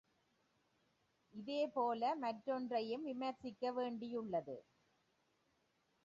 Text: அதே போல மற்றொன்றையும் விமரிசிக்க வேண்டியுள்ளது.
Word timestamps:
அதே 1.33 1.67
போல 1.67 2.15
மற்றொன்றையும் 2.15 3.03
விமரிசிக்க 3.03 3.71
வேண்டியுள்ளது. 3.71 4.57